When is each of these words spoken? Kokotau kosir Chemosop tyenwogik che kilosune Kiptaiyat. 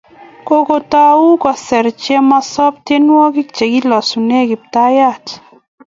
Kokotau 0.47 1.25
kosir 1.43 1.85
Chemosop 2.03 2.73
tyenwogik 2.85 3.49
che 3.55 3.65
kilosune 3.73 4.37
Kiptaiyat. 4.49 5.25